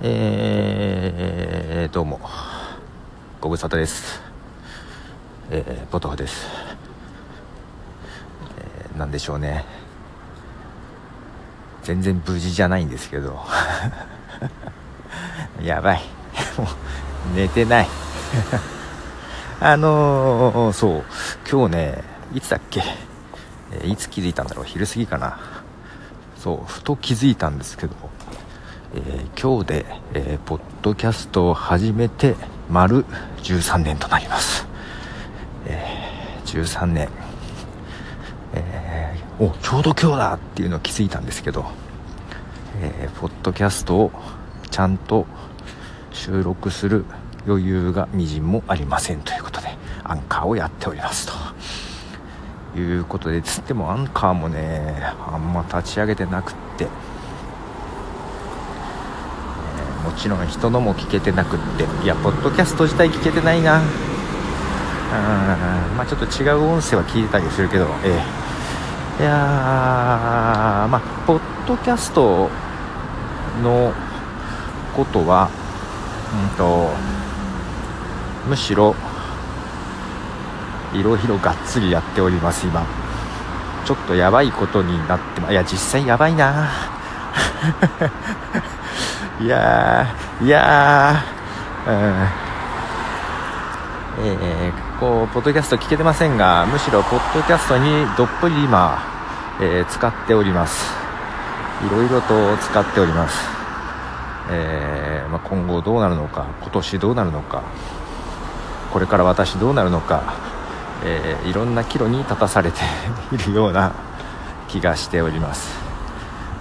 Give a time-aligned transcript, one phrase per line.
[0.00, 2.20] えー、どうも。
[3.40, 4.22] ご無沙汰です。
[5.50, 6.46] えー、ポトフです、
[8.58, 9.64] えー、なんでしょうね。
[11.82, 13.44] 全然無事じゃないんですけど。
[15.60, 16.02] やばい。
[16.56, 16.64] も
[17.32, 17.88] う寝てない。
[19.58, 21.04] あのー、そう。
[21.50, 22.84] 今日ねいつだっけ、
[23.72, 24.64] えー、いつ気づいたんだろう。
[24.64, 25.40] 昼過ぎかな。
[26.36, 27.96] そうふと気づいたんですけど。
[28.94, 32.36] えー、今日で、えー、ポッドキャストを始めて
[32.70, 33.04] 丸
[33.42, 34.66] 13年となります、
[35.66, 37.08] えー、13年、
[38.54, 41.66] えー、おちょうど今日だっていうのを気づいたんですけど、
[42.80, 44.12] えー、ポッドキャストを
[44.70, 45.26] ちゃんと
[46.12, 47.04] 収録する
[47.46, 49.68] 余裕がみじんもありませんということで
[50.04, 51.32] アンカーをやっておりますと。
[52.76, 54.94] いうことでつってもアンカーもね
[55.26, 56.86] あんま立ち上げてなくって
[60.04, 61.84] もちろん人のも聞けてなくって。
[62.04, 63.78] いやポッドキャスト自体聞けてないな。
[63.78, 63.84] うん
[65.96, 68.20] まあちょっと違う音声は聞いてたりするけどえ
[69.20, 69.22] え。
[69.22, 69.30] いや
[70.90, 72.50] まあポッドキャスト
[73.62, 73.92] の
[74.94, 75.48] ことは
[76.52, 76.90] うんと
[78.48, 78.94] むしろ
[80.92, 82.84] いろいろがっつりやっております今。
[83.84, 86.68] ちょっとやばいことになってまいや実際やばいな。
[89.40, 91.90] いやー、いやー、
[94.20, 98.98] うん、えー、こう、ポッドキャスト聞けてませんが、むしろ、ポッドキャストにどっぷり今、
[99.60, 100.92] えー、使っております。
[101.86, 103.38] いろいろと使っております。
[104.50, 107.62] えー、まあ、今後どうなるのか、今年どうなるのか、
[108.92, 110.34] これから私どうなるのか、
[111.04, 112.80] えー、いろんな岐路に立たされて
[113.30, 113.92] いるような
[114.66, 115.78] 気がしております。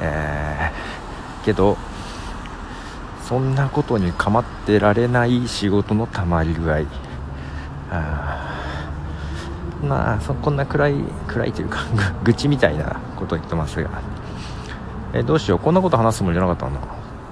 [0.00, 1.76] えー、けど、
[3.22, 6.80] そんなことに構ってられない仕事のたまり具合。
[7.90, 8.48] あ
[9.82, 10.94] まあそこんな暗い
[11.26, 11.80] 暗いというか
[12.24, 13.90] 愚痴みたいなことを言ってますが。
[15.14, 15.58] えどうしよう。
[15.58, 16.80] こんなこと話すつもりじゃなかったんだ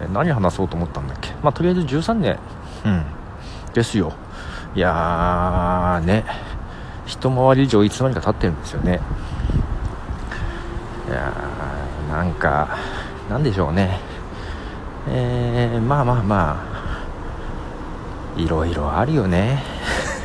[0.02, 1.30] え何話そうと思ったんだっけ？
[1.42, 2.38] まあとりあえず13年。
[2.84, 3.02] うん。
[3.72, 4.12] ですよ。
[4.74, 6.24] いやーね。
[7.06, 9.00] 一回り以上いつの間にか経ってるんですよね。
[11.08, 12.68] いやーなんか
[13.30, 13.98] なんでしょうね。
[15.08, 16.64] えー、まあまあま
[18.36, 19.62] あいろいろあるよね。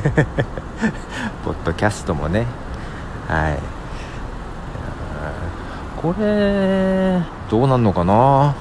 [1.43, 2.45] ポッドキャストもね。
[3.27, 3.59] はい。
[6.01, 7.19] これ
[7.49, 8.53] どうなんのかな？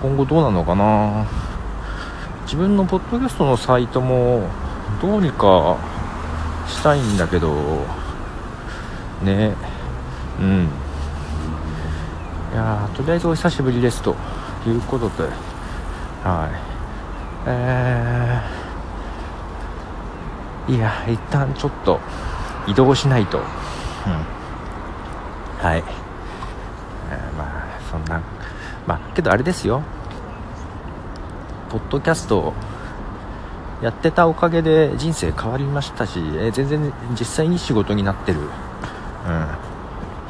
[0.00, 1.24] 今後どうなのかな？
[2.44, 4.42] 自分のポッドキャストのサイトも
[5.02, 5.76] どうにか
[6.68, 7.52] したいんだけど
[9.22, 9.54] ね。
[10.40, 10.68] うん。
[12.58, 14.16] やとりあえずお久しぶりですと
[14.66, 15.28] いうことで
[16.24, 16.68] はい。
[17.46, 22.00] えー、いや一旦ちょっと
[22.66, 23.38] 移動しないと。
[23.38, 23.44] うん。
[25.64, 28.20] はい、えー、まあそんな
[28.86, 29.82] まあけどあれですよ。
[31.70, 32.52] ポッドキャスト
[33.82, 38.48] やってたおかげで人生変わりましたし、えー、全然実際に仕事になってる、うん、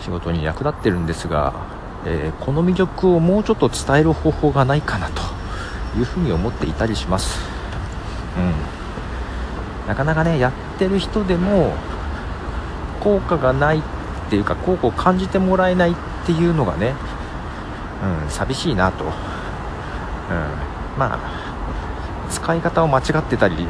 [0.01, 5.23] 仕事に役立ってるんですがえー、この魅力をもうちょっと伝える方法がないかなと
[5.99, 7.39] いうふうに思っていたりします、
[8.37, 11.75] うん、なかなかねやってる人でも
[13.01, 13.83] 効果がないっ
[14.31, 15.95] ていうか効果を感じてもらえないっ
[16.27, 16.95] ていうのがね、
[18.25, 19.11] うん、寂しいなと、うん、
[20.99, 23.67] まあ使い方を間違ってたり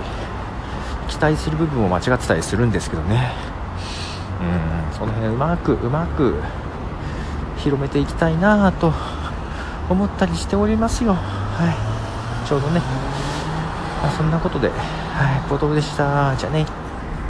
[1.09, 3.33] 期待する部分も間違ってたりするんですけどね、
[4.41, 6.35] うん、その辺うまくうまく
[7.69, 8.95] 広めていきたいなと
[9.91, 11.13] 思ったりしておりますよ。
[11.13, 12.49] はい。
[12.49, 12.81] ちょうどね、
[14.03, 14.71] まあ、そんなことで。
[14.71, 14.75] は
[15.47, 15.51] い。
[15.51, 16.35] ボトルでした。
[16.37, 16.88] じゃあね。